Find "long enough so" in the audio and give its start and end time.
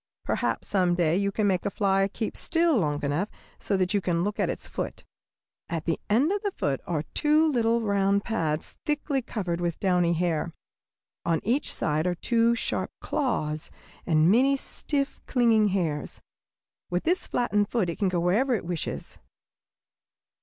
2.75-3.77